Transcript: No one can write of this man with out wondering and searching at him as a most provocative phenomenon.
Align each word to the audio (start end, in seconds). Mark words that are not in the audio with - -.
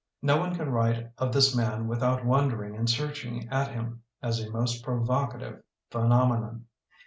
No 0.23 0.37
one 0.37 0.55
can 0.55 0.71
write 0.71 1.11
of 1.19 1.31
this 1.31 1.55
man 1.55 1.87
with 1.87 2.01
out 2.01 2.25
wondering 2.25 2.75
and 2.75 2.89
searching 2.89 3.47
at 3.49 3.67
him 3.71 4.01
as 4.23 4.39
a 4.39 4.49
most 4.49 4.83
provocative 4.83 5.61
phenomenon. 5.91 6.65